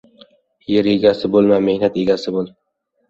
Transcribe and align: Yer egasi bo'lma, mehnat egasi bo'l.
Yer 0.75 0.89
egasi 0.93 1.31
bo'lma, 1.35 1.59
mehnat 1.67 2.03
egasi 2.05 2.35
bo'l. 2.39 2.51